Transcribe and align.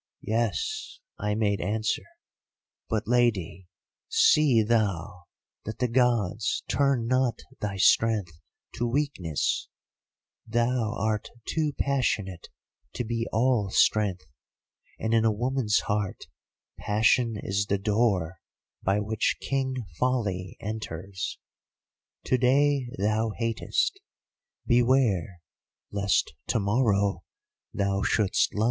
"'Yes,' 0.23 0.97
I 1.19 1.35
made 1.35 1.61
answer, 1.61 2.01
'but, 2.89 3.07
Lady, 3.07 3.67
see 4.09 4.63
thou 4.63 5.25
that 5.65 5.77
the 5.77 5.87
Gods 5.87 6.63
turn 6.67 7.05
not 7.05 7.37
thy 7.59 7.77
strength 7.77 8.31
to 8.77 8.87
weakness; 8.87 9.67
thou 10.43 10.95
art 10.97 11.29
too 11.47 11.73
passionate 11.77 12.47
to 12.93 13.03
be 13.03 13.27
all 13.31 13.69
strength, 13.69 14.25
and 14.97 15.13
in 15.13 15.23
a 15.23 15.31
woman's 15.31 15.81
heart 15.81 16.25
passion 16.79 17.35
is 17.37 17.67
the 17.67 17.77
door 17.77 18.39
by 18.81 18.99
which 18.99 19.37
King 19.39 19.85
Folly 19.99 20.57
enters. 20.59 21.37
To 22.23 22.39
day 22.39 22.87
thou 22.97 23.33
hatest, 23.37 23.99
beware, 24.65 25.43
lest 25.91 26.33
to 26.47 26.59
morrow 26.59 27.23
thou 27.71 28.01
should'st 28.01 28.55
love. 28.55 28.59